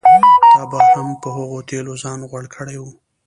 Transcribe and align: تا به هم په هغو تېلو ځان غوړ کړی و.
تا 0.51 0.61
به 0.71 0.77
هم 0.91 1.07
په 1.21 1.29
هغو 1.37 1.57
تېلو 1.69 1.93
ځان 2.03 2.19
غوړ 2.29 2.43
کړی 2.55 2.77
و. 2.79 2.85